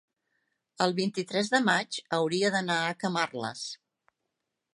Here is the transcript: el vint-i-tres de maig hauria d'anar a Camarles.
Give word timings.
el 0.85 0.95
vint-i-tres 0.99 1.51
de 1.55 1.59
maig 1.67 1.99
hauria 2.19 2.53
d'anar 2.57 2.81
a 2.87 2.97
Camarles. 3.05 3.63